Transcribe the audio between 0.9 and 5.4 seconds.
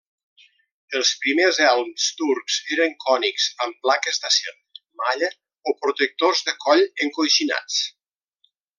Els primers elms turcs eren cònics amb plaques d'acer, malla